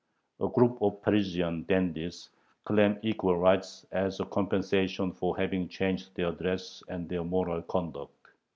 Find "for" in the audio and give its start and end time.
5.11-5.37